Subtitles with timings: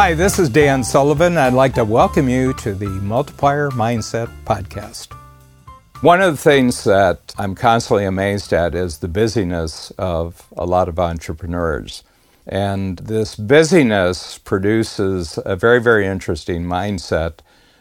[0.00, 1.36] Hi, this is Dan Sullivan.
[1.36, 5.12] I'd like to welcome you to the Multiplier Mindset Podcast.
[6.02, 10.88] One of the things that I'm constantly amazed at is the busyness of a lot
[10.88, 12.04] of entrepreneurs.
[12.46, 17.40] And this busyness produces a very, very interesting mindset.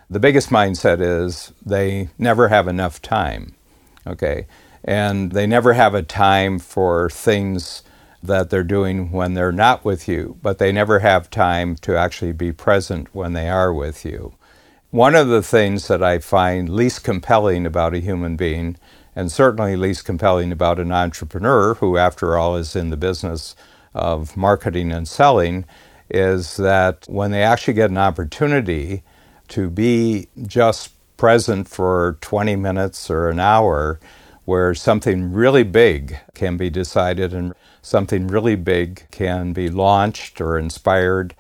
[0.09, 3.54] The biggest mindset is they never have enough time.
[4.08, 4.48] Okay.
[4.84, 7.84] And they never have a time for things
[8.23, 12.34] that they're doing when they're not with you, but they never have time to actually
[12.34, 14.34] be present when they are with you.
[14.89, 18.77] One of the things that I find least compelling about a human being,
[19.16, 23.55] and certainly least compelling about an entrepreneur who, after all, is in the business
[23.94, 25.66] of marketing and selling,
[26.09, 29.03] is that when they actually get an opportunity
[29.49, 33.99] to be just present for 20 minutes or an hour,
[34.48, 40.58] where something really big can be decided and something really big can be launched or
[40.58, 41.36] inspired.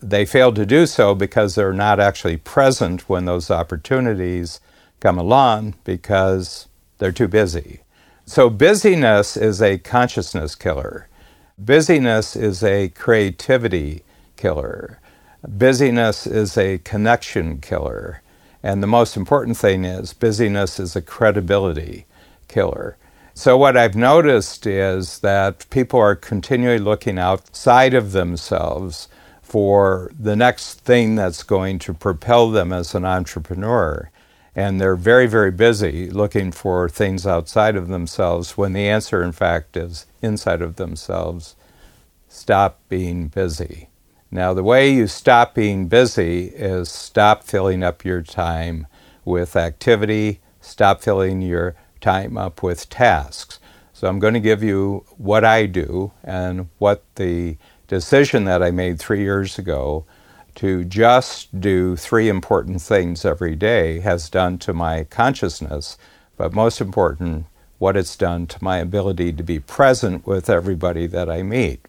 [0.00, 4.60] They fail to do so because they're not actually present when those opportunities
[5.00, 7.80] come along because they're too busy.
[8.26, 11.08] So, busyness is a consciousness killer.
[11.58, 14.04] Busyness is a creativity
[14.36, 15.00] killer.
[15.48, 18.22] Busyness is a connection killer.
[18.62, 22.06] And the most important thing is busyness is a credibility
[22.52, 22.96] killer.
[23.34, 29.08] So, what I've noticed is that people are continually looking outside of themselves
[29.42, 34.10] for the next thing that's going to propel them as an entrepreneur.
[34.54, 39.32] And they're very, very busy looking for things outside of themselves when the answer, in
[39.32, 41.56] fact, is inside of themselves.
[42.28, 43.88] Stop being busy.
[44.30, 48.86] Now, the way you stop being busy is stop filling up your time
[49.24, 53.58] with activity, stop filling your time up with tasks.
[53.94, 57.56] So I'm going to give you what I do and what the
[57.88, 60.04] decision that I made three years ago
[60.56, 65.96] to just do three important things every day has done to my consciousness,
[66.36, 67.46] but most important,
[67.78, 71.86] what it's done to my ability to be present with everybody that I meet.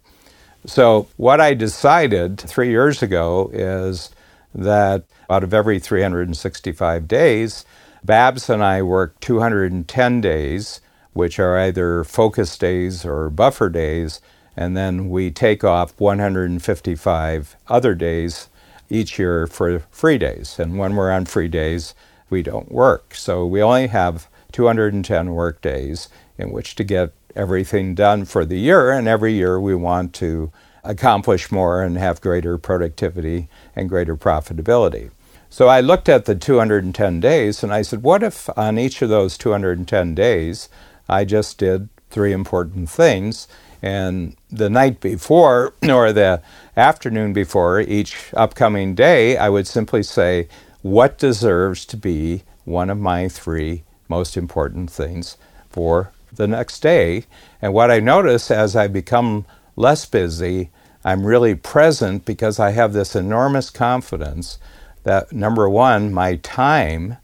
[0.66, 4.10] So, what I decided three years ago is
[4.54, 7.64] that out of every 365 days,
[8.04, 10.82] Babs and I work 210 days,
[11.14, 14.20] which are either focus days or buffer days,
[14.54, 18.50] and then we take off 155 other days
[18.90, 20.58] each year for free days.
[20.58, 21.94] And when we're on free days,
[22.28, 23.14] we don't work.
[23.14, 28.58] So we only have 210 work days in which to get everything done for the
[28.58, 30.52] year, and every year we want to
[30.84, 35.10] accomplish more and have greater productivity and greater profitability.
[35.54, 39.08] So I looked at the 210 days and I said, what if on each of
[39.08, 40.68] those 210 days
[41.08, 43.46] I just did three important things?
[43.80, 46.42] And the night before or the
[46.76, 50.48] afternoon before each upcoming day, I would simply say,
[50.82, 55.36] what deserves to be one of my three most important things
[55.70, 57.26] for the next day?
[57.62, 60.70] And what I notice as I become less busy,
[61.04, 64.58] I'm really present because I have this enormous confidence
[65.04, 67.18] that number one, my time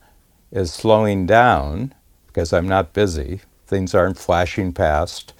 [0.52, 1.94] is slowing down
[2.28, 3.42] because I'm not busy.
[3.66, 5.34] Things aren't flashing past.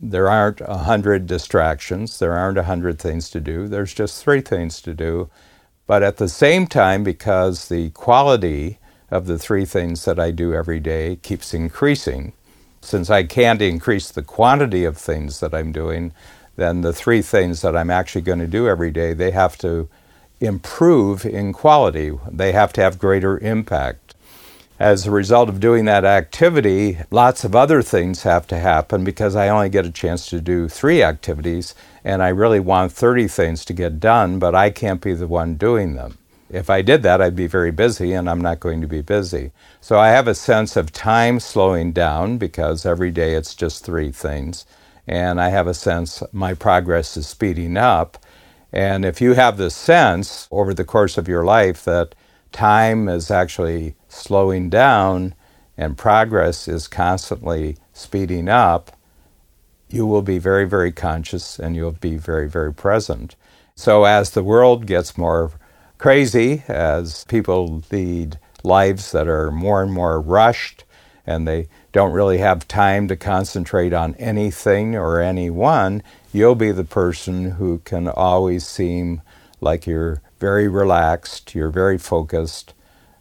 [0.00, 2.18] There aren't a hundred distractions.
[2.18, 3.68] There aren't a hundred things to do.
[3.68, 5.30] There's just three things to do.
[5.86, 8.78] But at the same time, because the quality
[9.10, 12.32] of the three things that I do every day keeps increasing,
[12.82, 16.12] since I can't increase the quantity of things that I'm doing,
[16.56, 19.88] then the three things that I'm actually going to do every day, they have to
[20.44, 22.12] improve in quality.
[22.30, 24.14] They have to have greater impact.
[24.78, 29.36] As a result of doing that activity, lots of other things have to happen because
[29.36, 31.74] I only get a chance to do three activities,
[32.04, 35.54] and I really want 30 things to get done, but I can't be the one
[35.54, 36.18] doing them.
[36.50, 39.52] If I did that, I'd be very busy, and I'm not going to be busy.
[39.80, 44.12] So I have a sense of time slowing down because every day it's just three
[44.12, 44.66] things.
[45.06, 48.18] And I have a sense my progress is speeding up
[48.74, 52.16] and if you have the sense over the course of your life that
[52.50, 55.32] time is actually slowing down
[55.76, 58.96] and progress is constantly speeding up,
[59.88, 63.36] you will be very, very conscious and you'll be very, very present.
[63.76, 65.52] So, as the world gets more
[65.98, 70.83] crazy, as people lead lives that are more and more rushed
[71.26, 76.84] and they don't really have time to concentrate on anything or anyone, you'll be the
[76.84, 79.22] person who can always seem
[79.60, 82.74] like you're very relaxed, you're very focused,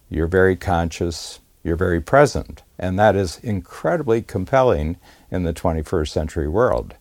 [0.09, 2.63] you're very conscious, you're very present.
[2.77, 4.97] And that is incredibly compelling
[5.31, 6.95] in the 21st century world.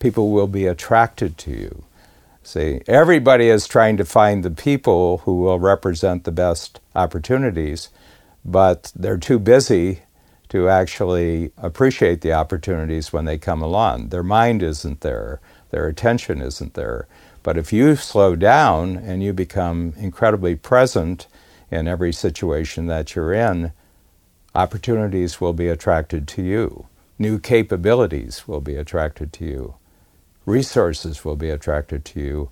[0.00, 1.84] People will be attracted to you.
[2.42, 7.90] See, everybody is trying to find the people who will represent the best opportunities,
[8.44, 10.00] but they're too busy
[10.50, 14.08] to actually appreciate the opportunities when they come along.
[14.08, 15.40] Their mind isn't there,
[15.70, 17.08] their attention isn't there.
[17.42, 21.26] But if you slow down and you become incredibly present
[21.70, 23.72] in every situation that you're in,
[24.54, 26.86] opportunities will be attracted to you.
[27.18, 29.74] New capabilities will be attracted to you.
[30.46, 32.50] Resources will be attracted to you.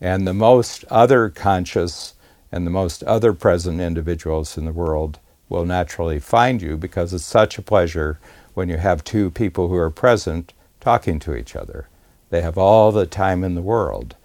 [0.00, 2.14] And the most other conscious
[2.52, 5.18] and the most other present individuals in the world
[5.52, 8.18] will naturally find you because it's such a pleasure
[8.54, 11.88] when you have two people who are present talking to each other.
[12.30, 14.16] They have all the time in the world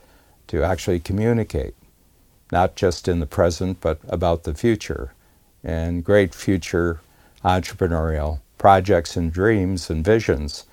[0.48, 1.76] to actually communicate,
[2.50, 5.14] not just in the present, but about the future.
[5.64, 7.02] And great future
[7.44, 10.66] entrepreneurial projects and dreams and visions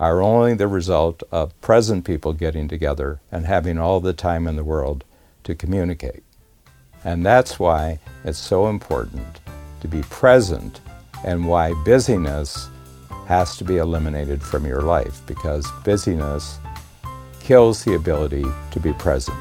[0.00, 4.56] are only the result of present people getting together and having all the time in
[4.56, 5.04] the world
[5.44, 6.22] to communicate.
[7.04, 9.40] And that's why it's so important
[9.88, 10.80] to be present
[11.24, 12.68] and why busyness
[13.26, 16.58] has to be eliminated from your life because busyness
[17.40, 19.36] kills the ability to be present.